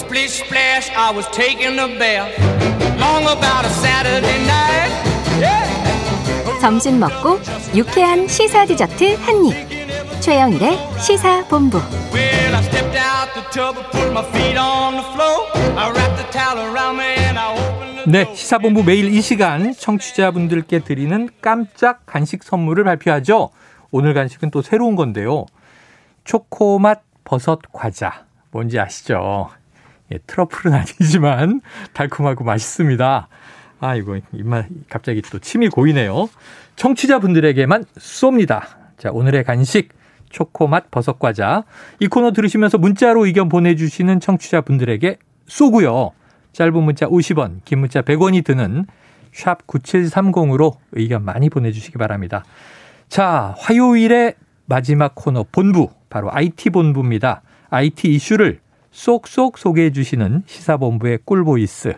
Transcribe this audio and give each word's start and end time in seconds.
Splish 0.00 0.42
splash, 0.42 0.90
I 0.96 1.12
was 1.12 1.26
taking 1.28 1.78
a 1.78 1.86
bath. 1.98 2.32
Long 2.98 3.22
about 3.24 3.66
a 3.66 3.68
Saturday 3.68 4.38
night. 4.46 4.90
Yeah. 5.38 6.58
점심 6.60 6.98
먹고 6.98 7.38
유쾌한 7.74 8.26
시사 8.26 8.64
디저트 8.64 9.16
한 9.20 9.44
입. 9.44 9.54
최영일의 10.20 10.78
시사 11.00 11.44
본부. 11.48 11.78
Well, 12.12 12.54
I 12.54 12.62
stepped 12.62 12.96
out 12.96 13.34
the 13.34 13.44
tub 13.52 13.76
and 13.76 13.90
put 13.92 14.10
my 14.10 14.24
feet 14.32 14.56
on 14.58 14.96
the 14.96 15.04
floor. 15.12 15.46
I 15.76 15.92
wrapped 15.92 16.16
the 16.16 16.30
towel 16.32 16.58
around 16.72 16.96
me 16.96 17.14
and 17.28 17.38
I 17.38 17.52
opened 17.52 17.96
the 18.04 18.10
네, 18.10 18.34
시사본부 18.34 18.82
매일 18.84 19.12
이 19.12 19.20
시간 19.20 19.74
청취자분들께 19.74 20.80
드리는 20.80 21.28
깜짝 21.42 22.06
간식 22.06 22.42
선물을 22.42 22.84
발표하죠. 22.84 23.50
오늘 23.90 24.14
간식은 24.14 24.50
또 24.50 24.62
새로운 24.62 24.96
건데요. 24.96 25.44
초코맛 26.24 27.02
버섯 27.22 27.60
과자. 27.70 28.24
뭔지 28.50 28.80
아시죠? 28.80 29.50
예, 30.12 30.18
트러플은 30.26 30.72
아니지만 30.74 31.60
달콤하고 31.92 32.44
맛있습니다. 32.44 33.28
아, 33.80 33.94
이거 33.94 34.18
입맛 34.32 34.66
갑자기 34.88 35.22
또 35.22 35.38
침이 35.38 35.68
고이네요. 35.68 36.28
청취자분들에게만 36.76 37.84
쏩니다. 37.96 38.62
자, 38.98 39.10
오늘의 39.10 39.44
간식 39.44 39.90
초코맛 40.28 40.90
버섯 40.90 41.18
과자. 41.18 41.64
이 41.98 42.06
코너 42.06 42.32
들으시면서 42.32 42.78
문자로 42.78 43.26
의견 43.26 43.48
보내주시는 43.48 44.20
청취자분들에게 44.20 45.18
쏘고요. 45.46 46.12
짧은 46.52 46.82
문자 46.82 47.06
50원, 47.06 47.60
긴 47.64 47.80
문자 47.80 48.02
100원이 48.02 48.44
드는 48.44 48.86
샵 49.32 49.66
9730으로 49.66 50.76
의견 50.92 51.24
많이 51.24 51.48
보내주시기 51.48 51.98
바랍니다. 51.98 52.44
자, 53.08 53.54
화요일의 53.58 54.34
마지막 54.66 55.14
코너 55.14 55.44
본부, 55.50 55.90
바로 56.08 56.32
IT 56.32 56.70
본부입니다. 56.70 57.42
IT 57.70 58.08
이슈를 58.14 58.60
쏙쏙 58.90 59.58
소개해 59.58 59.92
주시는 59.92 60.42
시사본부의 60.46 61.20
꿀voice, 61.24 61.94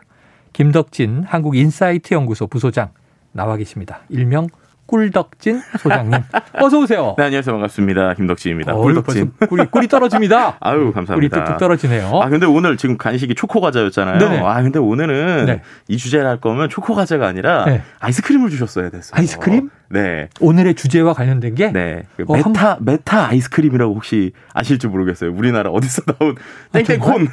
김덕진 0.52 1.24
한국인사이트 1.24 2.14
연구소 2.14 2.46
부소장 2.46 2.90
나와 3.32 3.56
계십니다. 3.56 4.00
일명 4.08 4.48
꿀덕진 4.96 5.62
소장님. 5.78 6.20
어서 6.60 6.78
오세요. 6.80 7.14
네, 7.16 7.24
안녕하세요. 7.24 7.54
반갑습니다. 7.54 8.12
김덕진입니다. 8.12 8.74
어우, 8.74 8.82
꿀덕진. 8.82 9.32
꿀이, 9.48 9.64
꿀이 9.70 9.88
떨어집니다. 9.88 10.58
아유, 10.60 10.92
감사합니다. 10.92 11.14
꿀이 11.14 11.28
뚝뚝 11.30 11.56
떨어지네요. 11.58 12.20
아, 12.22 12.28
근데 12.28 12.44
오늘 12.44 12.76
지금 12.76 12.98
간식이 12.98 13.34
초코 13.34 13.62
과자였잖아요. 13.62 14.18
네네. 14.18 14.40
아, 14.44 14.60
근데 14.62 14.78
오늘은 14.78 15.46
네. 15.46 15.62
이 15.88 15.96
주제를 15.96 16.26
할 16.26 16.40
거면 16.42 16.68
초코 16.68 16.94
과자가 16.94 17.26
아니라 17.26 17.64
네. 17.64 17.80
아이스크림을 18.00 18.50
주셨어야 18.50 18.90
됐어요. 18.90 19.12
아이스크림? 19.18 19.70
네. 19.88 20.28
오늘의 20.40 20.74
주제와 20.74 21.14
관련된 21.14 21.54
게 21.54 21.72
네. 21.72 22.02
그 22.18 22.24
어, 22.28 22.34
한- 22.36 22.52
메타, 22.52 22.78
메타 22.82 23.28
아이스크림이라고 23.28 23.94
혹시 23.94 24.32
아실지 24.52 24.88
모르겠어요. 24.88 25.32
우리나라 25.32 25.70
어디서 25.70 26.02
나온 26.02 26.34
땡땡콘. 26.72 27.28
아, 27.28 27.30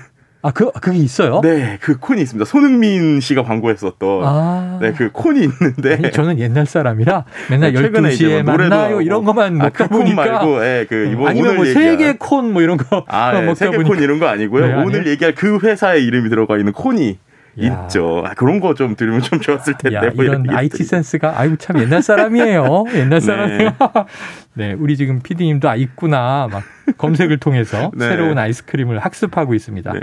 그, 0.54 0.72
그게 0.72 0.98
있어요? 0.98 1.42
네, 1.42 1.78
그 1.82 1.98
콘이 1.98 2.22
있습니다. 2.22 2.45
손흥민 2.45 3.20
씨가 3.20 3.44
광고했었던. 3.44 4.22
아. 4.23 4.80
네, 4.82 4.94
그 4.94 5.12
콘이 5.12 5.42
있는데. 5.42 5.94
아니, 5.95 6.12
저는 6.12 6.40
옛날 6.40 6.66
사람이라 6.66 7.26
맨날 7.50 7.73
네, 7.73 7.82
최근에 7.82 8.14
이제 8.14 8.26
12시에 8.26 8.44
뭐 8.44 8.56
만나요. 8.56 9.02
이런 9.02 9.26
것만 9.26 9.60
아, 9.60 9.64
먹다 9.66 9.88
그콘 9.88 10.00
보니까 10.00 10.26
말고, 10.26 10.66
예, 10.66 10.86
그, 10.88 11.10
이번 11.12 11.28
아니면 11.28 11.50
오늘 11.50 11.56
뭐 11.58 11.66
세계 11.66 12.14
콘뭐 12.14 12.62
이런 12.62 12.78
거 12.78 13.04
아, 13.08 13.34
네, 13.34 13.54
세계콘 13.54 13.84
보니까 13.84 14.04
이런 14.04 14.20
거 14.20 14.28
아니고요. 14.28 14.66
네, 14.66 14.73
오늘 14.76 15.00
아니에요? 15.00 15.10
얘기할 15.12 15.36
그 15.36 15.60
회사의 15.60 16.06
이름이 16.06 16.30
들어가 16.30 16.58
있는 16.58 16.72
콘이 16.72 17.17
야. 17.66 17.84
있죠. 17.84 18.24
아, 18.26 18.34
그런 18.34 18.60
거좀 18.60 18.96
들으면 18.96 19.22
좀 19.22 19.40
좋았을 19.40 19.76
텐데. 19.78 19.98
야, 19.98 20.02
뭐 20.16 20.24
이런 20.24 20.40
얘기들이. 20.40 20.56
IT 20.56 20.84
센스가 20.84 21.40
아이고 21.40 21.56
참 21.58 21.80
옛날 21.80 22.02
사람이에요. 22.02 22.86
옛날 22.96 23.22
사람이에요. 23.22 23.72
네, 24.56 24.74
우리 24.74 24.98
지금 24.98 25.20
PD님도 25.22 25.70
아 25.70 25.76
있구나 25.76 26.48
막 26.52 26.64
검색을 26.98 27.38
통해서 27.40 27.92
네. 27.98 28.08
새로운 28.08 28.38
아이스크림을 28.38 29.00
학습하고 29.00 29.54
있습니다. 29.54 29.94
네. 29.94 30.00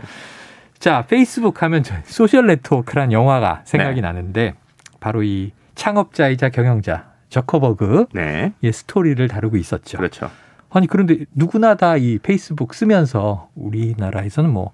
자, 0.79 1.05
페이스북 1.09 1.63
하면 1.63 1.83
저 1.83 1.95
소셜 2.05 2.47
네트워크란 2.47 3.13
영화가 3.13 3.63
생각이 3.65 3.97
네. 3.97 4.01
나는데 4.03 4.55
바로 5.01 5.23
이 5.23 5.53
창업자이자 5.75 6.51
경영자 6.51 7.05
저커버그의 7.29 8.07
네. 8.13 8.53
스토리를 8.73 9.27
다루고 9.29 9.57
있었죠. 9.57 9.99
그렇죠. 9.99 10.31
아니 10.77 10.87
그런데 10.87 11.25
누구나 11.35 11.75
다 11.75 11.97
이 11.97 12.19
페이스북 12.23 12.75
쓰면서 12.75 13.49
우리나라에서는 13.55 14.51
뭐 14.51 14.73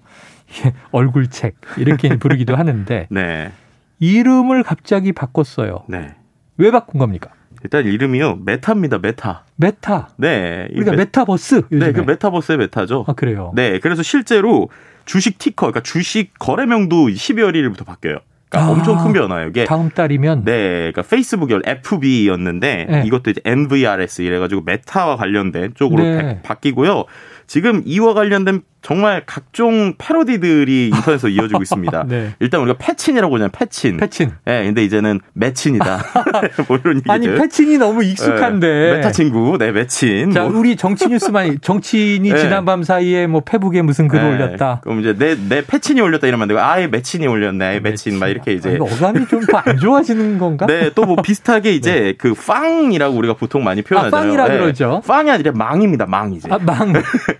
얼굴책 0.91 1.55
이렇게 1.77 2.09
부르기도 2.19 2.55
하는데 2.57 3.07
네. 3.09 3.51
이름을 3.99 4.63
갑자기 4.63 5.13
바꿨어요. 5.13 5.85
네. 5.87 6.13
왜 6.57 6.71
바꾼 6.71 6.99
겁니까? 6.99 7.29
일단 7.63 7.85
이름이요. 7.85 8.39
메타입니다. 8.43 8.97
메타. 8.99 9.45
메타. 9.55 10.09
네. 10.17 10.67
이 10.71 10.75
우리가 10.75 10.91
메- 10.91 10.97
메타버스 10.97 11.55
요즘에. 11.71 11.85
네, 11.85 11.91
그 11.93 12.01
메타버스의 12.01 12.57
메타죠. 12.57 13.05
아 13.07 13.13
그래요. 13.13 13.53
네. 13.55 13.79
그래서 13.79 14.03
실제로 14.03 14.69
주식 15.05 15.37
ticker, 15.37 15.67
그러니까 15.67 15.79
주식 15.81 16.37
거래명도 16.37 17.07
12월 17.07 17.53
1일부터 17.53 17.85
바뀌어요. 17.85 18.17
그러니까 18.53 18.59
아. 18.59 18.69
엄청 18.69 18.97
큰 19.03 19.13
변화예요. 19.13 19.49
이게 19.49 19.65
다음 19.65 19.89
달이면 19.89 20.45
네, 20.45 20.91
그러니까 20.91 21.01
페이스북이 21.01 21.59
FB였는데 21.65 22.87
네. 22.89 23.03
이것도 23.05 23.31
이제 23.31 23.41
MVRS 23.43 24.21
이래가지고 24.21 24.61
메타와 24.61 25.15
관련된 25.17 25.73
쪽으로 25.75 26.03
네. 26.03 26.41
바, 26.41 26.53
바뀌고요. 26.53 27.05
지금 27.47 27.81
이와 27.85 28.13
관련된 28.13 28.61
정말 28.83 29.23
각종 29.25 29.93
패러디들이 29.97 30.87
인터넷에서 30.93 31.29
이어지고 31.29 31.61
있습니다. 31.63 32.03
네. 32.07 32.33
일단 32.39 32.61
우리가 32.61 32.77
페친이라고 32.77 33.33
하잖아요. 33.35 33.49
페친. 33.51 33.97
페친. 33.97 34.31
예, 34.47 34.63
근데 34.65 34.83
이제는 34.83 35.21
메친이다. 35.33 36.03
뭐 36.67 36.77
이런 36.83 36.97
얘기들. 36.97 37.11
아니 37.11 37.27
페친이 37.33 37.77
너무 37.77 38.03
익숙한데. 38.03 38.67
예, 38.67 38.93
메타 38.95 39.11
친구, 39.11 39.57
네, 39.57 39.71
매친. 39.71 40.31
자 40.31 40.43
뭐. 40.43 40.59
우리 40.59 40.75
정치 40.75 41.07
뉴스만 41.07 41.59
정치인이 41.63 42.29
네. 42.29 42.37
지난밤 42.37 42.83
사이에 42.83 43.25
뭐 43.25 43.41
페북에 43.41 43.81
무슨 43.81 44.07
글 44.09 44.19
예, 44.19 44.23
올렸다. 44.27 44.81
그럼 44.83 44.99
이제 44.99 45.15
내, 45.17 45.35
내 45.35 45.65
페친이 45.65 46.01
올렸다 46.01 46.27
이러면 46.27 46.43
안 46.43 46.47
되고, 46.49 46.59
아예 46.59 46.87
매친이 46.87 47.25
올렸네, 47.25 47.65
아예 47.65 47.79
매친, 47.79 48.19
막 48.19 48.27
이렇게 48.27 48.51
이제. 48.53 48.69
아, 48.69 48.73
이거 48.73 48.85
어감이 48.85 49.25
좀 49.27 49.39
더 49.47 49.61
안 49.65 49.77
좋아지는 49.77 50.37
건가? 50.39 50.65
네, 50.65 50.89
또 50.93 51.03
뭐 51.05 51.21
비슷하게 51.21 51.73
이제 51.73 52.15
그 52.17 52.33
팡이라고 52.33 53.15
우리가 53.15 53.33
보통 53.35 53.63
많이 53.63 53.81
표현하잖아요. 53.81 54.35
팡이라 54.37 54.53
예. 54.53 54.57
그러죠. 54.59 55.01
팡이 55.07 55.29
아니라 55.31 55.51
망입니다, 55.53 56.05
망 56.05 56.33
이제. 56.33 56.49
아, 56.51 56.57
망. 56.59 56.91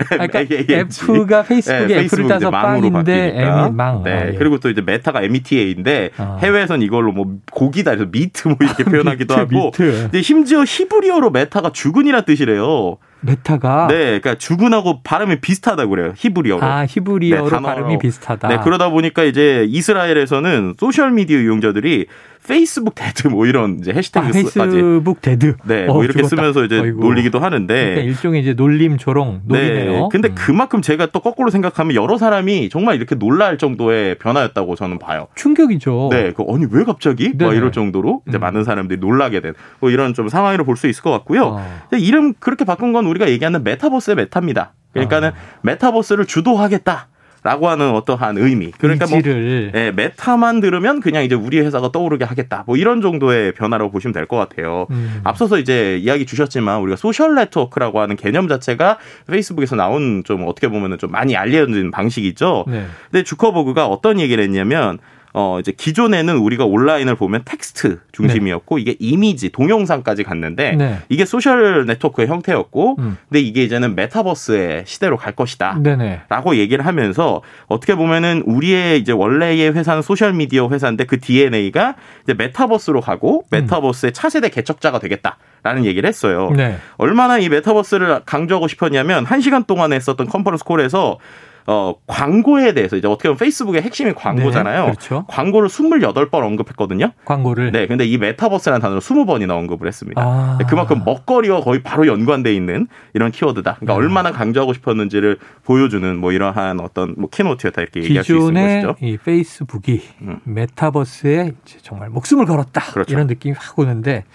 그러니까 0.10 0.40
AANG. 0.40 0.74
F가 0.74 1.33
페이스북에 1.42 1.80
네, 1.80 1.84
F를 1.86 1.98
페이스북 2.02 2.28
따서 2.28 2.38
이제 2.38 2.50
망으로 2.52 2.92
팡인데 2.92 3.34
바뀌니까. 3.34 3.66
M이 3.66 3.76
망. 3.76 4.04
네, 4.04 4.12
아, 4.12 4.28
예. 4.28 4.34
그리고 4.38 4.60
또 4.60 4.70
이제 4.70 4.82
메타가 4.82 5.24
META인데 5.24 6.12
아. 6.18 6.38
해외에선 6.42 6.82
이걸로 6.84 7.12
뭐 7.12 7.38
고기다 7.52 7.92
해서 7.92 8.06
meat 8.12 8.50
뭐 8.50 8.58
이렇게 8.62 8.84
표현하기도 8.86 9.34
meat, 9.34 9.40
하고. 9.56 9.72
meat. 9.72 9.84
근데 10.04 10.22
심지어 10.22 10.64
히브리어로 10.64 11.32
메타가 11.32 11.72
죽은이란 11.72 12.26
뜻이래요. 12.26 12.98
메타가 13.22 13.88
네, 13.88 13.96
그러니까 14.20 14.36
죽은하고 14.36 15.02
발음이 15.02 15.40
비슷하다고 15.40 15.90
그래요. 15.90 16.14
히브리어로. 16.16 16.62
아 16.62 16.86
히브리어로 16.86 17.46
네, 17.46 17.50
단어로. 17.50 17.74
발음이 17.76 17.98
비슷하다. 18.00 18.48
네, 18.50 18.58
그러다 18.64 18.90
보니까 18.90 19.24
이제 19.24 19.66
이스라엘에서는 19.70 20.74
소셜 20.78 21.12
미디어 21.12 21.40
이용자들이 21.40 22.08
Facebook 22.48 22.96
dead 22.96 23.28
뭐 23.28 23.46
이런 23.46 23.80
이제 23.80 23.92
아, 23.92 23.96
해시태그까지 23.96 24.34
Facebook 24.44 25.22
dead. 25.22 25.56
네, 25.66 25.88
어, 25.88 25.94
뭐 25.94 26.04
이렇게 26.04 26.20
죽었다. 26.24 26.36
쓰면서 26.36 26.66
이제 26.66 26.80
어이구. 26.80 27.00
놀리기도 27.00 27.40
그러니까 27.40 27.46
하는데 27.56 28.04
일종의 28.04 28.42
이제 28.42 28.54
놀림 28.54 28.98
조롱 28.98 29.42
놀이네요. 29.46 29.92
네. 29.92 30.08
근데 30.12 30.30
음. 30.30 30.36
그만큼 30.36 30.82
제가 30.82 31.08
또 31.08 31.20
거꾸로 31.20 31.50
생각하면 31.50 31.96
여러 31.96 32.18
사람이 32.18 32.70
정말 32.70 32.96
이렇게 32.96 33.16
놀랄 33.16 33.58
정도의 33.58 34.16
변화였다고 34.20 34.76
저는 34.76 35.00
봐요. 35.00 35.28
충격이죠. 35.36 36.10
네, 36.12 36.34
그 36.34 36.44
아니 36.50 36.66
왜 36.70 36.84
갑자기? 36.84 37.30
막 37.30 37.38
네네. 37.38 37.56
이럴 37.56 37.72
정도로 37.72 38.22
이제 38.28 38.38
음. 38.38 38.42
많은 38.42 38.64
사람들이 38.64 39.00
놀라게 39.00 39.40
된 39.42 39.54
뭐 39.80 39.90
이런 39.90 40.14
좀 40.14 40.28
상황으로 40.30 40.64
볼 40.66 40.76
수 40.78 40.88
있을 40.88 41.04
것 41.04 41.12
같고요. 41.12 41.44
어. 41.46 41.82
근데 41.90 42.04
이름 42.04 42.34
그렇게 42.40 42.66
바꾼 42.66 42.94
건 42.94 43.06
우리가 43.06 43.30
얘기하는 43.30 43.64
메타버스의 43.64 44.16
메타입니다. 44.16 44.74
그러니까는 44.94 45.30
아. 45.30 45.34
메타버스를 45.62 46.26
주도하겠다 46.26 47.08
라고 47.44 47.68
하는 47.70 47.92
어떠한 47.92 48.38
의미. 48.38 48.72
그러니까 48.78 49.06
뭐 49.06 49.18
의지를 49.18 49.72
예, 49.76 49.92
메타만 49.92 50.62
들으면 50.62 51.02
그냥 51.02 51.24
이제 51.26 51.36
우리 51.36 51.60
회사가 51.60 51.92
떠오르게 51.92 52.24
하겠다. 52.26 52.64
뭐 52.66 52.78
이런 52.78 53.02
정도의 53.02 53.52
변화라고 53.54 53.92
보시면 53.92 54.14
될 54.14 54.24
것 54.26 54.38
같아요. 54.38 54.88
음. 54.92 55.20
앞서서 55.26 55.60
이제 55.60 55.98
이야기 55.98 56.26
주셨지만 56.26 56.80
우리가 56.80 56.96
소셜 56.96 57.36
네트워크라고 57.36 58.00
하는 58.00 58.16
개념 58.16 58.48
자체가 58.48 58.98
페이스북에서 59.28 59.76
나온 59.76 60.24
좀 60.24 60.46
어떻게 60.48 60.70
보면은 60.70 60.98
좀 60.98 61.12
많이 61.12 61.36
알려진 61.36 61.92
방식이죠. 61.92 62.66
네. 62.68 62.86
근데 63.12 63.24
주커버그가 63.24 63.88
어떤 63.88 64.20
얘기를 64.22 64.42
했냐면 64.44 65.00
어 65.34 65.60
이제 65.60 65.72
기존에는 65.72 66.38
우리가 66.38 66.66
온라인을 66.66 67.16
보면 67.16 67.42
텍스트 67.44 68.00
중심이었고 68.12 68.78
이게 68.78 68.96
이미지, 69.00 69.50
동영상까지 69.50 70.24
갔는데 70.24 70.74
네. 70.74 71.00
이게 71.10 71.26
소셜 71.26 71.86
네트워크의 71.88 72.28
형태였고 72.28 72.98
음. 73.00 73.18
근데 73.28 73.42
이게 73.42 73.64
이제는 73.64 73.96
메타버스의 73.96 74.84
시대로 74.86 75.18
갈 75.18 75.36
것이다. 75.36 75.80
네네. 75.82 76.22
라고 76.30 76.56
얘기를 76.56 76.86
하면서 76.86 77.42
어떻게 77.66 77.96
보면은 77.96 78.44
우리의 78.46 79.00
이제 79.00 79.12
원래의 79.12 79.74
회사는 79.74 80.04
소셜 80.04 80.34
미디어 80.34 80.70
회사인데 80.70 81.06
그 81.06 81.20
DNA가 81.20 81.96
이제 82.24 82.36
메타버스로 82.36 83.02
가고 83.02 83.46
메타버스의 83.50 84.14
차세대 84.14 84.50
개척자가 84.50 85.00
되겠다 85.00 85.38
라는 85.64 85.86
얘기를 85.86 86.08
했어요. 86.08 86.52
네. 86.56 86.78
얼마나 86.98 87.40
이 87.40 87.50
메타버스를 87.50 88.22
강조하고 88.26 88.68
싶었냐면 88.68 89.26
한 89.26 89.42
시간 89.42 89.64
동안 89.64 89.94
했었던 89.94 90.28
conference 90.28 90.64
call에서 90.66 91.18
어, 91.66 91.96
광고에 92.08 92.74
대해서 92.74 92.96
이제 92.98 93.08
어떻게 93.08 93.30
보면 93.30 93.38
페이스북의 93.38 93.82
핵심이 93.82 94.14
광고잖아요. 94.14 94.86
네, 94.86 94.92
그렇죠. 94.92 95.26
광고를 95.28 95.70
28번 95.70 96.44
언급했거든요. 96.44 97.12
광고를. 97.26 97.72
네, 97.72 97.88
근데 97.88 98.06
이 98.06 98.18
메타버스라는 98.18 98.82
단어를 98.82 99.02
20번이나 99.02 99.52
언급을 99.52 99.88
했습니다. 99.88 100.22
아. 100.22 100.58
네, 100.60 100.66
그만큼 100.68 101.04
먹거리와 101.06 101.62
거의 101.62 101.82
바로 101.82 102.08
연관돼 102.08 102.54
있는 102.54 102.88
이런 103.14 103.32
키워드다. 103.32 103.76
그러니까 103.76 103.96
음. 103.96 103.98
얼마나 103.98 104.32
강조하고 104.32 104.74
싶었는지를 104.74 105.38
보여주는 105.64 106.18
뭐 106.18 106.32
이러한 106.32 106.80
어떤 106.80 107.16
뭐 107.18 107.30
keynote였다 107.30 107.82
이렇게 107.82 108.04
얘기할 108.04 108.24
수 108.24 108.36
있는 108.36 108.54
것이죠. 108.54 108.96
이 109.06 109.18
페이스북이 109.18 110.02
음. 110.22 110.40
메타버스에 110.44 111.54
정말 111.82 112.10
목숨을 112.10 112.46
걸었다 112.46 112.82
그렇죠. 112.92 113.14
이런 113.14 113.28
느낌이 113.28 113.56
확 113.58 113.80
오는데 113.80 114.26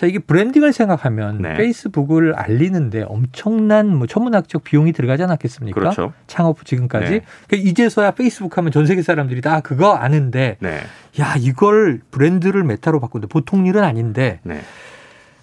자 0.00 0.06
이게 0.06 0.18
branding을 0.18 0.72
생각하면 0.72 1.42
네. 1.42 1.58
페이스북을 1.58 2.32
알리는데 2.34 3.02
엄청난 3.02 3.94
뭐 3.94 4.06
천문학적 4.06 4.64
비용이 4.64 4.92
들어가지 4.94 5.24
않았겠습니까? 5.24 5.78
그렇죠. 5.78 6.14
창업 6.26 6.58
후 6.58 6.64
지금까지 6.64 7.10
네. 7.10 7.20
그러니까 7.46 7.68
이제서야 7.68 8.12
페이스북 8.12 8.56
하면 8.56 8.72
전 8.72 8.86
세계 8.86 9.02
사람들이 9.02 9.42
다 9.42 9.60
그거 9.60 9.92
아는데 9.92 10.56
네, 10.60 10.78
야 11.20 11.34
이걸 11.38 12.00
브랜드를 12.12 12.64
메타로 12.64 12.98
바꾼다 12.98 13.26
보통 13.28 13.66
일은 13.66 13.84
아닌데 13.84 14.40
네, 14.42 14.62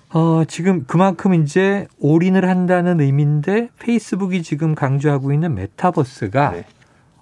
어, 0.09 0.41
지금 0.47 0.85
그만큼 0.87 1.35
이제 1.35 1.85
올인을 1.99 2.49
한다는 2.49 2.99
의미인데 2.99 3.69
페이스북이 3.77 4.41
지금 4.41 4.73
강조하고 4.73 5.33
있는 5.33 5.53
메타버스가 5.53 6.49
네. 6.49 6.65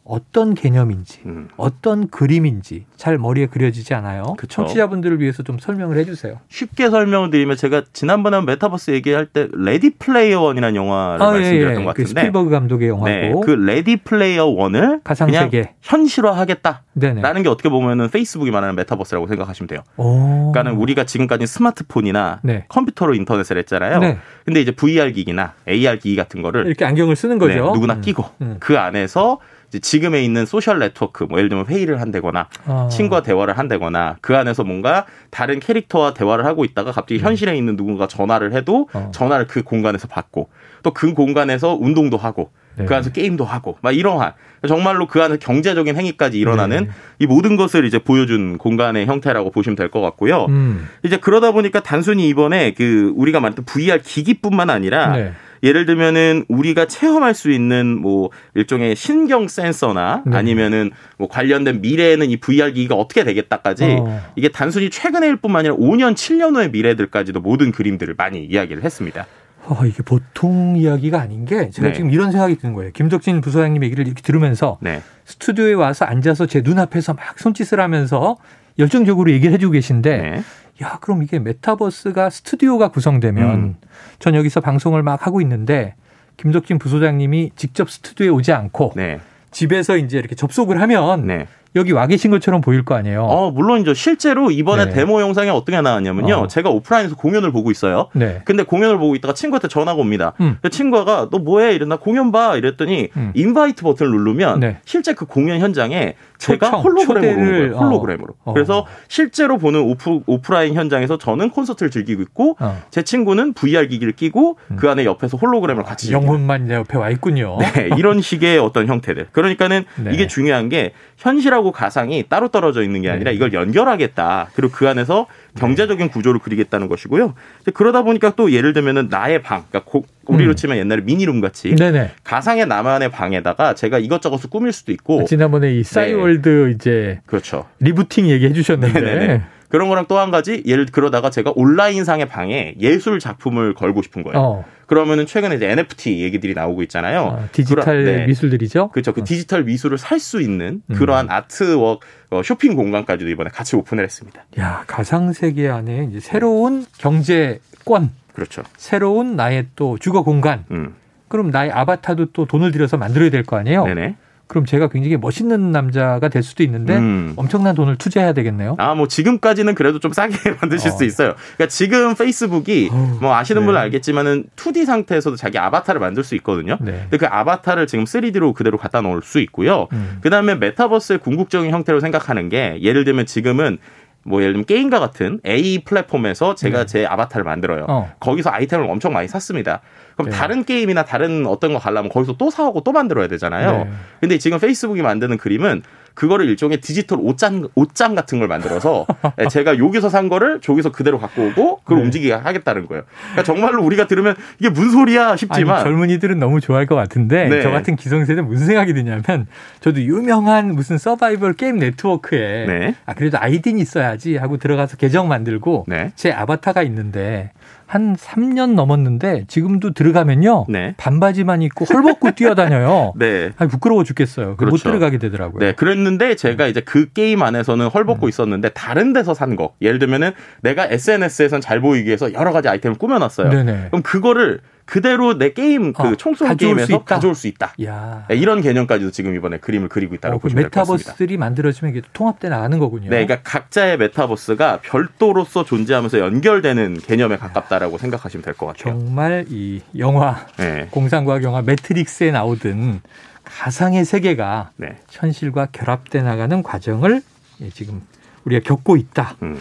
어떤 0.05 0.53
개념인지 0.53 1.21
음. 1.25 1.47
어떤 1.57 2.07
그림인지 2.07 2.85
잘 2.95 3.17
머리에 3.17 3.47
그려지지 3.47 3.95
않아요. 3.95 4.35
그쵸. 4.37 4.61
청취자분들을 4.61 5.19
위해서 5.19 5.41
좀 5.41 5.57
설명을 5.57 5.97
해주세요. 5.97 6.39
쉽게 6.47 6.91
설명을 6.91 7.31
드리면 7.31 7.57
제가 7.57 7.81
지난번에 7.91 8.39
메타버스 8.41 8.91
얘기할 8.91 9.25
때 9.25 9.47
Ready 9.51 9.89
Player 9.97 10.41
One이라는 10.41 10.75
영화를 10.75 11.17
말씀드렸던 11.17 11.85
것그 11.85 12.03
같은데 12.03 12.21
스필버그 12.21 12.49
감독의 12.51 12.89
영화고 12.89 13.09
네, 13.09 13.33
그 13.43 13.51
Ready 13.51 13.97
Player 13.97 14.45
One을 14.45 15.01
가상 15.03 15.27
그냥 15.27 15.45
세계. 15.49 15.73
현실화하겠다라는. 15.81 17.43
게 17.43 17.49
어떻게 17.49 17.69
보면은 17.69 18.09
페이스북이 18.09 18.51
말하는 18.51 18.75
메타버스라고 18.75 19.25
생각하시면 19.25 19.67
돼요. 19.67 19.79
오. 19.97 20.51
그러니까는 20.51 20.79
우리가 20.79 21.05
지금까지 21.05 21.47
스마트폰이나 21.47 22.41
네. 22.43 22.65
컴퓨터로 22.69 23.15
인터넷을 23.15 23.57
했잖아요. 23.57 23.99
네. 23.99 24.19
근데 24.45 24.61
이제 24.61 24.71
VR 24.71 25.11
기기나 25.13 25.53
AR 25.67 25.97
기기 25.97 26.15
같은 26.15 26.43
거를 26.43 26.67
이렇게 26.67 26.85
안경을 26.85 27.15
쓰는 27.15 27.39
네, 27.39 27.47
거죠. 27.47 27.73
누구나 27.73 27.95
음. 27.95 28.01
끼고 28.01 28.23
음. 28.41 28.57
그 28.59 28.77
안에서 28.77 29.39
지금에 29.79 30.23
있는 30.23 30.45
소셜 30.45 30.79
네트워크, 30.79 31.23
뭐 31.23 31.37
예를 31.39 31.49
들면 31.49 31.67
회의를 31.67 32.01
한다거나 32.01 32.47
어. 32.65 32.89
친구와 32.91 33.21
대화를 33.21 33.57
한다거나 33.57 34.17
그 34.21 34.35
안에서 34.35 34.63
뭔가 34.63 35.05
다른 35.29 35.59
캐릭터와 35.59 36.13
대화를 36.13 36.45
하고 36.45 36.65
있다가 36.65 36.91
갑자기 36.91 37.19
현실에 37.19 37.55
있는 37.57 37.75
누군가 37.75 38.07
전화를 38.07 38.53
해도 38.53 38.87
음. 38.95 38.97
어. 38.97 39.11
전화를 39.13 39.47
그 39.47 39.63
공간에서 39.63 40.07
받고 40.07 40.49
또 40.83 40.91
그 40.91 41.13
공간에서 41.13 41.75
운동도 41.79 42.15
하고 42.17 42.51
네. 42.77 42.85
그 42.85 42.93
안에서 42.93 43.11
게임도 43.11 43.43
하고 43.45 43.77
막 43.81 43.95
이러한 43.95 44.33
정말로 44.67 45.07
그 45.07 45.21
안에서 45.21 45.39
경제적인 45.39 45.95
행위까지 45.95 46.37
일어나는 46.37 46.85
네. 46.85 46.89
이 47.19 47.25
모든 47.25 47.55
것을 47.55 47.85
이제 47.85 47.99
보여준 47.99 48.57
공간의 48.57 49.05
형태라고 49.05 49.51
보시면 49.51 49.75
될 49.75 49.89
것 49.89 50.01
같고요. 50.01 50.45
음. 50.49 50.87
이제 51.03 51.17
그러다 51.17 51.51
보니까 51.51 51.81
단순히 51.81 52.27
이번에 52.27 52.73
그 52.73 53.13
우리가 53.15 53.39
말했던 53.39 53.65
VR 53.65 54.01
기기뿐만 54.03 54.69
아니라 54.69 55.15
네. 55.15 55.33
예를 55.65 55.87
들면은 55.87 56.45
우리가 56.47 56.85
체험할 56.85 57.33
수 57.33 57.51
있는 57.51 57.99
뭐 57.99 58.29
일종의 58.53 58.95
신경 58.95 59.47
센서나 59.47 60.23
네. 60.25 60.37
아니면은 60.37 60.91
뭐 61.17 61.27
관련된 61.27 61.81
미래에는 61.81 62.29
이 62.29 62.37
VR 62.37 62.71
기기가 62.71 62.95
어떻게 62.95 63.23
되겠다까지 63.23 63.97
어. 63.99 64.21
이게 64.35 64.49
단순히 64.49 64.91
최근의 64.91 65.29
일 65.29 65.35
뿐만 65.37 65.61
아니라 65.61 65.75
5년, 65.75 66.13
7년 66.13 66.55
후의 66.55 66.69
미래들까지도 66.69 67.41
모든 67.41 67.71
그림들을 67.71 68.13
많이 68.15 68.45
이야기를 68.45 68.83
했습니다. 68.83 69.25
어, 69.67 69.83
이게 69.83 70.03
보통 70.03 70.77
이야기가 70.77 71.19
아닌 71.19 71.45
게 71.45 71.71
제가 71.71 71.87
네. 71.87 71.93
지금 71.93 72.11
이런 72.11 72.31
생각이 72.31 72.57
드는 72.57 72.75
거예요. 72.75 72.91
김덕진 72.91 73.41
부소장님 73.41 73.83
얘기를 73.83 74.05
이렇게 74.05 74.21
들으면서 74.21 74.77
네. 74.79 75.01
스튜디오에 75.25 75.73
와서 75.73 76.05
앉아서 76.05 76.45
제 76.45 76.61
눈앞에서 76.61 77.15
막 77.15 77.39
손짓을 77.39 77.79
하면서 77.79 78.37
열정적으로 78.77 79.31
얘기를 79.31 79.53
해주고 79.53 79.71
계신데 79.71 80.17
네. 80.17 80.43
야 80.81 80.97
그럼 81.01 81.23
이게 81.23 81.39
메타버스가 81.39 82.29
스튜디오가 82.29 82.89
구성되면 82.89 83.53
음. 83.55 83.75
전 84.19 84.35
여기서 84.35 84.61
방송을 84.61 85.03
막 85.03 85.25
하고 85.25 85.41
있는데 85.41 85.95
김덕진 86.37 86.79
부소장님이 86.79 87.51
직접 87.55 87.89
스튜디오에 87.89 88.29
오지 88.29 88.51
않고 88.51 88.93
네. 88.95 89.19
집에서 89.51 89.95
이제 89.95 90.17
이렇게 90.17 90.35
접속을 90.35 90.81
하면 90.81 91.27
네. 91.27 91.47
여기 91.75 91.91
와 91.91 92.07
계신 92.07 92.31
것처럼 92.31 92.61
보일 92.61 92.85
거 92.85 92.95
아니에요. 92.95 93.23
어, 93.23 93.51
물론이죠. 93.51 93.93
실제로 93.93 94.49
이번에 94.49 94.85
네. 94.85 94.93
데모 94.93 95.21
영상에 95.21 95.49
어떻게 95.49 95.79
나왔냐면요. 95.81 96.35
어. 96.35 96.47
제가 96.47 96.69
오프라인에서 96.69 97.15
공연을 97.15 97.51
보고 97.51 97.69
있어요. 97.69 98.09
네. 98.13 98.41
근데 98.45 98.63
공연을 98.63 98.97
보고 98.97 99.15
있다가 99.15 99.33
친구한테 99.33 99.67
전화가 99.67 99.99
옵니다. 99.99 100.33
음. 100.39 100.57
그 100.61 100.69
친구가 100.69 101.29
너 101.31 101.37
뭐해? 101.37 101.75
이래. 101.75 101.91
나 101.91 101.97
공연 101.97 102.31
봐. 102.31 102.55
이랬더니 102.55 103.09
음. 103.17 103.31
invite 103.35 103.83
버튼을 103.83 104.11
누르면 104.11 104.59
네. 104.61 104.77
실제 104.85 105.13
그 105.13 105.25
공연 105.25 105.59
현장에 105.59 106.15
제가 106.37 106.67
초청, 106.67 106.81
홀로그램으로 106.81 107.35
거예요. 107.35 107.71
홀로그램으로. 107.75 108.33
어. 108.43 108.51
어. 108.51 108.53
그래서 108.53 108.85
실제로 109.07 109.57
보는 109.57 109.81
오프, 109.81 110.21
오프라인 110.27 110.75
현장에서 110.75 111.17
저는 111.17 111.49
콘서트를 111.49 111.91
즐기고 111.91 112.21
있고 112.21 112.55
어. 112.59 112.81
제 112.89 113.01
친구는 113.03 113.53
VR 113.53 113.87
기기를 113.87 114.13
끼고 114.13 114.57
그 114.77 114.89
안에 114.89 115.03
옆에서 115.05 115.37
홀로그램을 115.37 115.83
같이. 115.83 116.11
영혼만 116.13 116.67
내 116.67 116.75
옆에 116.75 116.97
와 116.97 117.09
있군요. 117.09 117.57
네, 117.59 117.89
이런 117.97 118.21
식의 118.21 118.59
어떤 118.59 118.87
형태들. 118.87 119.27
그러니까는 119.31 119.83
네. 120.03 120.11
이게 120.13 120.27
중요한 120.27 120.69
게 120.69 120.93
현실하고 121.17 121.64
가상이 121.71 122.23
따로 122.29 122.47
떨어져 122.49 122.83
있는 122.83 123.01
게 123.01 123.09
아니라 123.09 123.31
네. 123.31 123.35
이걸 123.35 123.53
연결하겠다. 123.53 124.49
그리고 124.55 124.71
그 124.73 124.87
안에서 124.89 125.27
경제적인 125.57 126.09
구조를 126.09 126.39
그리겠다는 126.39 126.87
것이고요. 126.87 127.33
그러다 127.73 128.01
보니까 128.03 128.33
또 128.35 128.51
예를 128.51 128.73
들면은 128.73 129.07
나의 129.09 129.41
방, 129.41 129.63
그러니까 129.69 129.89
고- 129.89 130.05
우리로 130.25 130.51
음. 130.51 130.55
치면 130.55 130.77
옛날에 130.77 131.01
미니룸 131.03 131.39
같이 131.41 131.75
네네. 131.75 132.11
가상의 132.23 132.65
나만의 132.67 133.11
방에다가 133.11 133.75
제가 133.75 133.99
이것저것을 133.99 134.49
꾸밀 134.49 134.71
수도 134.71 134.91
있고 134.91 135.25
지난번에 135.25 135.73
이 135.75 135.83
싸이월드 135.83 136.71
이제 136.75 137.19
그렇죠. 137.27 137.65
rebooting 137.79 138.27
얘기해 138.29 138.53
주셨는데 138.53 138.99
네네네. 139.01 139.41
그런 139.69 139.89
거랑 139.89 140.05
또 140.07 140.17
한 140.19 140.31
가지 140.31 140.63
예를 140.65 140.85
그러다가 140.91 141.29
제가 141.29 141.51
온라인상의 141.55 142.27
방에 142.27 142.75
예술 142.79 143.19
작품을 143.19 143.73
걸고 143.73 144.01
싶은 144.01 144.23
거예요. 144.23 144.39
어, 144.39 144.65
그러면은 144.85 145.25
최근에 145.25 145.55
이제 145.55 145.69
NFT 145.69 146.21
얘기들이 146.23 146.53
나오고 146.53 146.83
있잖아요. 146.83 147.21
어, 147.23 147.47
디지털 147.51 147.83
그러- 147.83 148.03
네. 148.03 148.25
미술들이죠. 148.27 148.89
그렇죠. 148.89 149.13
그 149.13 149.23
디지털 149.23 149.63
미술을 149.63 149.97
살 149.97 150.19
수 150.19 150.41
있는 150.41 150.81
음. 150.89 150.95
그러한 150.95 151.29
artwork 151.29 151.99
어, 152.31 152.41
쇼핑 152.43 152.75
공간까지도 152.75 153.29
이번에 153.29 153.49
같이 153.49 153.75
오픈을 153.75 154.03
했습니다. 154.03 154.43
야 154.59 154.83
가상 154.87 155.33
세계 155.33 155.67
안에 155.69 156.07
이제 156.09 156.19
새로운 156.19 156.85
경제권, 156.97 158.11
그렇죠. 158.33 158.63
새로운 158.77 159.35
나의 159.35 159.67
또 159.75 159.97
주거 159.99 160.23
공간. 160.23 160.65
음. 160.71 160.93
그럼 161.27 161.49
나의 161.49 161.71
아바타도 161.71 162.27
또 162.33 162.45
돈을 162.45 162.71
들여서 162.71 162.97
만들어야 162.97 163.29
될 163.31 163.43
거 163.43 163.57
아니에요. 163.57 163.85
네네. 163.85 164.15
그럼 164.47 164.65
제가 164.65 164.89
굉장히 164.89 165.17
멋있는 165.17 165.71
남자가 165.71 166.29
될 166.29 166.43
수도 166.43 166.63
있는데 166.63 166.97
음. 166.97 167.33
엄청난 167.35 167.73
돈을 167.73 167.95
투자해야 167.97 168.33
되겠네요. 168.33 168.75
아, 168.77 168.93
뭐 168.93 169.07
지금까지는 169.07 169.73
그래도 169.73 169.99
좀 169.99 170.13
싸게 170.13 170.35
만드실 170.61 170.91
어. 170.91 170.93
수 170.93 171.03
있어요. 171.03 171.33
그러니까 171.55 171.67
지금 171.67 172.13
페이스북이 172.15 172.89
어우, 172.91 173.17
뭐 173.21 173.35
아시는 173.35 173.63
네. 173.63 173.65
분은 173.65 173.79
알겠지만은 173.79 174.45
2D 174.55 174.85
상태에서도 174.85 175.35
자기 175.35 175.57
아바타를 175.57 175.99
만들 175.99 176.23
수 176.23 176.35
있거든요. 176.35 176.77
네. 176.79 177.07
근데 177.09 177.17
그 177.17 177.25
아바타를 177.25 177.87
지금 177.87 178.05
3D로 178.05 178.53
그대로 178.53 178.77
갖다 178.77 179.01
놓을 179.01 179.21
수 179.23 179.39
있고요. 179.39 179.87
음. 179.93 180.19
그다음에 180.21 180.55
메타버스의 180.55 181.19
궁극적인 181.19 181.71
형태로 181.71 181.99
생각하는 181.99 182.49
게 182.49 182.77
예를 182.81 183.03
들면 183.03 183.25
지금은 183.25 183.79
뭐 184.27 184.41
예를 184.41 184.53
들면 184.53 184.65
게임과 184.65 184.99
같은 184.99 185.39
A 185.45 185.83
플랫폼에서 185.83 186.55
제가 186.55 186.79
네. 186.79 186.85
제 186.87 187.05
아바타를 187.05 187.43
만들어요. 187.43 187.85
어. 187.87 188.11
거기서 188.19 188.49
아이템을 188.49 188.89
엄청 188.89 189.13
많이 189.13 189.27
샀습니다. 189.27 189.81
그럼 190.15 190.31
네. 190.31 190.35
다른 190.35 190.65
게임이나 190.65 191.05
다른 191.05 191.45
어떤 191.45 191.73
거 191.73 191.79
가려면 191.79 192.09
거기서 192.09 192.33
또 192.37 192.49
사오고 192.49 192.81
또 192.81 192.91
만들어야 192.91 193.27
되잖아요. 193.27 193.83
네. 193.85 193.91
근데 194.19 194.37
지금 194.39 194.59
페이스북이 194.59 195.03
만드는 195.03 195.37
그림은 195.37 195.83
그거를 196.15 196.47
일종의 196.49 196.81
디지털 196.81 197.19
옷장 197.21 197.67
옷장 197.75 198.15
같은 198.15 198.39
걸 198.39 198.47
만들어서 198.47 199.05
예, 199.39 199.47
제가 199.47 199.77
여기서 199.77 200.09
산 200.09 200.29
거를 200.29 200.61
저기서 200.61 200.91
그대로 200.91 201.19
갖고 201.19 201.43
오고 201.43 201.81
그걸 201.83 201.99
네. 201.99 202.03
움직이게 202.05 202.33
하겠다는 202.33 202.87
거예요. 202.87 203.03
그러니까 203.31 203.43
정말로 203.43 203.83
우리가 203.83 204.07
들으면 204.07 204.35
이게 204.59 204.69
무슨 204.69 204.91
소리야 204.91 205.35
싶지만 205.35 205.75
아니, 205.75 205.83
젊은이들은 205.83 206.39
너무 206.39 206.61
좋아할 206.61 206.85
것 206.85 206.95
같은데 206.95 207.49
네. 207.49 207.61
저 207.61 207.69
같은 207.69 207.95
기성세대 207.95 208.41
는 208.41 208.47
무슨 208.47 208.65
생각이 208.65 208.93
드냐면 208.93 209.47
저도 209.81 210.01
유명한 210.01 210.73
무슨 210.73 210.97
서바이벌 210.97 211.53
게임 211.53 211.77
네트워크에 211.77 212.65
네. 212.65 212.95
아 213.05 213.13
그래도 213.13 213.37
아이디는 213.39 213.79
있어야지 213.79 214.37
하고 214.37 214.57
들어가서 214.57 214.97
계정 214.97 215.27
만들고 215.27 215.85
네. 215.87 216.11
제 216.15 216.31
아바타가 216.31 216.81
있는데 216.83 217.51
한 217.87 218.15
3년 218.15 218.73
넘었는데 218.73 219.45
지금도 219.47 219.93
들어가면요 219.93 220.65
네. 220.69 220.95
반바지만 220.97 221.61
입고 221.61 221.85
헐벗고 221.85 222.31
뛰어다녀요. 222.35 223.13
네. 223.15 223.51
아니 223.57 223.69
부끄러워 223.69 224.03
죽겠어요. 224.03 224.49
못 224.49 224.57
그렇죠. 224.57 224.77
들어가게 224.89 225.17
되더라고요. 225.17 225.59
네, 225.59 225.73
그랬는데 225.73 226.35
제가 226.35 226.67
이제 226.67 226.81
그 226.81 227.11
게임 227.13 227.43
안에서는 227.43 227.85
음. 227.85 227.89
헐벗고 227.89 228.27
있었는데 228.29 228.69
다른 228.69 229.13
데서 229.13 229.33
산 229.33 229.55
거. 229.55 229.73
예를 229.81 229.99
들면은 229.99 230.31
내가 230.61 230.85
SNS에선 230.87 231.61
잘 231.61 231.79
보이기 231.79 232.07
위해서 232.07 232.33
여러 232.33 232.51
가지 232.51 232.67
아이템을 232.67 232.97
꾸며놨어요. 232.97 233.49
네네. 233.49 233.87
그럼 233.89 234.01
그거를 234.01 234.59
그대로 234.85 235.37
내 235.37 235.51
게임 235.53 235.93
그 235.93 236.03
어, 236.03 236.15
총쏘기 236.15 236.47
가져올 236.49 236.71
수 236.79 236.85
게임에서 236.87 236.93
있다? 237.03 237.15
가져올 237.15 237.35
수 237.35 237.47
있다. 237.47 237.73
야. 237.83 238.25
네, 238.29 238.35
이런 238.35 238.61
개념까지도 238.61 239.11
지금 239.11 239.35
이번에 239.35 239.57
그림을 239.57 239.89
그리고 239.89 240.13
있다고 240.15 240.35
어, 240.35 240.37
그 240.37 240.43
보시면 240.43 240.63
될것 240.63 240.73
같습니다. 240.73 241.03
메타버스들이 241.03 241.37
만들어지면 241.37 241.95
이게 241.95 242.07
통합돼 242.13 242.49
나가는 242.49 242.77
거군요. 242.77 243.09
네, 243.09 243.25
그러니까 243.25 243.39
각자의 243.43 243.97
메타버스가 243.97 244.81
별도로서 244.83 245.63
존재하면서 245.65 246.19
연결되는 246.19 246.97
개념에 247.01 247.37
가깝다라고 247.37 247.97
생각하시면 247.97 248.43
될 248.43 248.53
것 248.55 248.67
같아요. 248.67 248.93
정말 248.99 249.45
이 249.49 249.81
영화 249.97 250.45
네. 250.57 250.87
공상과학 250.91 251.43
영화 251.43 251.61
매트릭스에 251.61 252.31
나오던 252.31 253.01
가상의 253.43 254.05
세계가 254.05 254.71
네. 254.77 254.97
현실과 255.09 255.67
결합돼 255.71 256.21
나가는 256.21 256.61
과정을 256.63 257.21
예, 257.61 257.69
지금 257.69 258.01
우리가 258.45 258.63
겪고 258.63 258.97
있다. 258.97 259.35
음. 259.43 259.59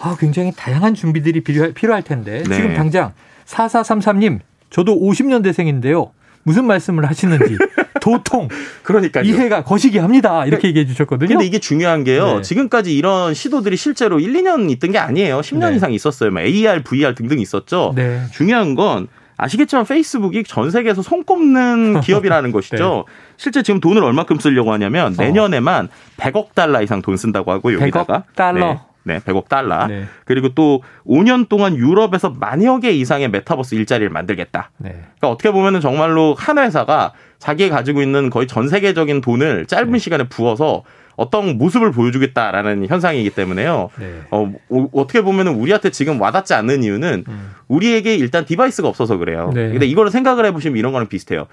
아, 0.00 0.16
굉장히 0.18 0.52
다양한 0.52 0.94
준비들이 0.94 1.42
필요할, 1.42 1.72
필요할 1.72 2.02
텐데 2.02 2.42
네. 2.42 2.54
지금 2.54 2.74
당장 2.74 3.12
4433님 3.46 4.40
저도 4.74 5.00
50년대생인데요. 5.00 6.10
무슨 6.42 6.66
말씀을 6.66 7.08
하시는지 7.08 7.56
도통 8.02 8.48
그러니까요. 8.82 9.22
이해가 9.24 9.62
거시기 9.62 9.98
합니다. 9.98 10.44
이렇게 10.44 10.66
얘기해 10.68 10.84
주셨거든요. 10.84 11.28
근데 11.28 11.46
이게 11.46 11.60
중요한 11.60 12.02
게요. 12.02 12.36
네. 12.36 12.42
지금까지 12.42 12.94
이런 12.94 13.34
시도들이 13.34 13.76
실제로 13.76 14.18
1, 14.18 14.32
2년 14.32 14.68
있던 14.72 14.90
게 14.90 14.98
아니에요. 14.98 15.40
10년 15.40 15.70
네. 15.70 15.76
이상 15.76 15.92
있었어요. 15.92 16.32
뭐 16.32 16.42
AR, 16.42 16.82
VR 16.82 17.14
등등 17.14 17.38
있었죠. 17.38 17.92
네. 17.94 18.24
중요한 18.32 18.74
건 18.74 19.06
아시겠지만 19.36 19.84
페이스북이 19.86 20.42
전 20.42 20.72
세계에서 20.72 21.02
손꼽는 21.02 22.00
기업이라는 22.00 22.50
것이죠. 22.52 23.04
실제 23.36 23.62
지금 23.62 23.78
돈을 23.78 24.02
얼마큼 24.02 24.38
쓰려고 24.40 24.72
하냐면 24.72 25.14
네. 25.14 25.22
어. 25.22 25.26
내년에만 25.28 25.88
100억 26.16 26.54
달러 26.54 26.82
이상 26.82 27.00
돈 27.00 27.16
쓴다고 27.16 27.52
하고요. 27.52 27.78
100억 27.78 27.82
여기다가. 27.82 28.24
달러? 28.34 28.80
네. 29.04 29.14
네, 29.14 29.20
100억 29.20 29.48
달러. 29.48 29.86
네. 29.86 30.06
그리고 30.24 30.50
또 30.50 30.82
5년 31.06 31.48
동안 31.48 31.76
유럽에서 31.76 32.30
만여 32.30 32.80
개 32.80 32.90
이상의 32.90 33.28
메타버스 33.28 33.74
일자리를 33.74 34.10
만들겠다. 34.10 34.70
네. 34.78 34.90
그러니까 34.90 35.30
어떻게 35.30 35.50
보면은 35.50 35.80
정말로 35.80 36.34
한 36.36 36.58
회사가 36.58 37.12
자기가 37.38 37.76
가지고 37.76 38.02
있는 38.02 38.30
거의 38.30 38.46
전 38.46 38.68
세계적인 38.68 39.20
돈을 39.20 39.66
짧은 39.66 39.92
네. 39.92 39.98
시간에 39.98 40.24
부어서 40.28 40.82
어떤 41.16 41.58
모습을 41.58 41.92
보여주겠다라는 41.92 42.86
현상이기 42.88 43.30
때문에요. 43.30 43.90
네. 43.98 44.20
어, 44.30 44.52
어, 44.70 44.88
어떻게 44.92 45.22
보면은 45.22 45.54
우리한테 45.54 45.90
지금 45.90 46.20
와닿지 46.20 46.54
않는 46.54 46.82
이유는 46.82 47.24
음. 47.28 47.50
우리에게 47.68 48.16
일단 48.16 48.44
device가 48.44 48.88
없어서 48.88 49.16
그래요. 49.16 49.50
네. 49.54 49.70
근데 49.70 49.86
이거를 49.86 50.10
생각을 50.10 50.44
해보시면 50.46 50.76
이런 50.76 50.92
거랑 50.92 51.08
비슷해요. 51.08 51.46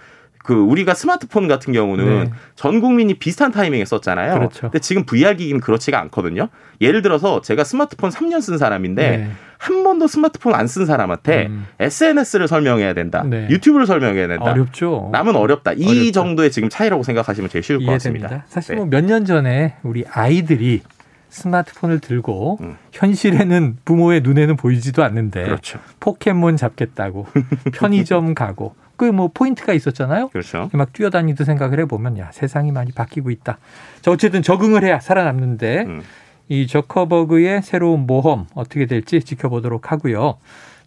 그 0.43 0.53
우리가 0.55 0.93
스마트폰 0.93 1.47
같은 1.47 1.71
경우는 1.73 2.23
네. 2.25 2.31
전 2.55 2.79
국민이 2.81 3.13
비슷한 3.13 3.51
타이밍에 3.51 3.85
썼잖아요. 3.85 4.33
그렇죠. 4.33 4.61
근데 4.61 4.79
지금 4.79 5.05
VR 5.05 5.35
기기는 5.35 5.61
그렇지가 5.61 5.99
않거든요. 6.01 6.47
예를 6.81 7.01
들어서 7.01 7.41
제가 7.41 7.63
스마트폰 7.63 8.09
3년 8.09 8.41
쓴 8.41 8.57
사람인데 8.57 9.17
네. 9.17 9.31
한 9.59 9.83
번도 9.83 10.07
스마트폰 10.07 10.55
안 10.55 10.65
쓴 10.67 10.85
사람한테 10.87 11.47
음. 11.47 11.67
SNS를 11.79 12.47
설명해야 12.47 12.93
된다. 12.93 13.23
네. 13.23 13.47
유튜브를 13.51 13.85
설명해야 13.85 14.27
된다. 14.27 14.45
어렵죠. 14.51 15.09
남은 15.11 15.35
어렵다. 15.35 15.73
이 15.73 15.85
어렵죠. 15.85 16.11
정도의 16.11 16.49
지금 16.51 16.69
차이라고 16.69 17.03
생각하시면 17.03 17.49
제일 17.49 17.61
쉬울 17.63 17.79
것 17.79 17.91
이해됩니다. 17.91 18.27
같습니다. 18.27 18.45
사실 18.47 18.75
네. 18.75 18.81
뭐몇 18.81 19.03
년 19.05 19.25
전에 19.25 19.75
우리 19.83 20.03
아이들이 20.11 20.81
스마트폰을 21.29 21.99
들고 21.99 22.57
음. 22.61 22.77
현실에는 22.91 23.77
부모의 23.85 24.21
눈에는 24.21 24.57
보이지도 24.57 25.03
않는데 25.03 25.43
그렇죠. 25.43 25.79
포켓몬 25.99 26.57
잡겠다고 26.57 27.27
편의점 27.73 28.33
가고 28.35 28.75
그 29.01 29.11
뭐 29.11 29.31
포인트가 29.33 29.73
있었잖아요. 29.73 30.27
그렇죠. 30.29 30.69
막 30.73 30.93
뛰어다니듯 30.93 31.43
생각을 31.47 31.79
해보면 31.79 32.19
야 32.19 32.29
세상이 32.31 32.71
많이 32.71 32.91
바뀌고 32.91 33.31
있다. 33.31 33.57
자 34.03 34.11
어쨌든 34.11 34.43
적응을 34.43 34.83
해야 34.83 34.99
살아남는데 34.99 35.85
음. 35.87 36.01
이 36.47 36.67
저커버그의 36.67 37.63
새로운 37.63 38.05
모험 38.05 38.45
어떻게 38.53 38.85
될지 38.85 39.21
지켜보도록 39.21 39.91
하고요. 39.91 40.37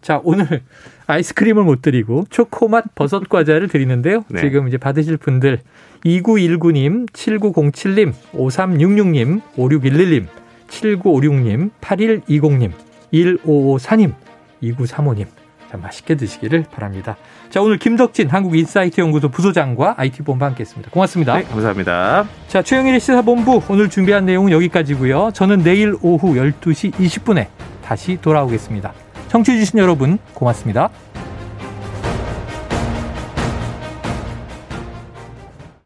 자 0.00 0.20
오늘 0.22 0.62
아이스크림을 1.08 1.64
못 1.64 1.82
드리고 1.82 2.26
초코맛 2.30 2.94
버섯 2.94 3.28
과자를 3.28 3.66
드리는데요. 3.66 4.24
네. 4.28 4.42
지금 4.42 4.68
이제 4.68 4.76
받으실 4.76 5.16
분들 5.16 5.58
2919님, 6.04 7.10
7907님, 7.10 8.12
5366님, 8.32 9.42
5611님, 9.56 10.26
7956님, 10.68 11.70
8120님, 11.80 12.72
1554님, 13.12 14.14
2935님. 14.62 15.26
자, 15.74 15.78
맛있게 15.78 16.14
드시기를 16.14 16.66
바랍니다. 16.70 17.16
자, 17.50 17.60
오늘 17.60 17.78
김덕진 17.78 18.28
한국인사이트 18.30 19.00
연구소 19.00 19.28
부소장과 19.28 19.94
IT본부 19.96 20.44
함께 20.44 20.60
했습니다. 20.60 20.88
고맙습니다. 20.92 21.36
네, 21.36 21.42
감사합니다. 21.42 22.28
자, 22.46 22.62
최영일의 22.62 23.00
시사본부 23.00 23.60
오늘 23.68 23.90
준비한 23.90 24.24
내용은 24.24 24.52
여기까지고요. 24.52 25.32
저는 25.34 25.64
내일 25.64 25.96
오후 26.00 26.34
12시 26.34 26.92
20분에 26.92 27.48
다시 27.82 28.18
돌아오겠습니다. 28.22 28.92
청취해주신 29.28 29.80
여러분 29.80 30.18
고맙습니다. 30.32 30.90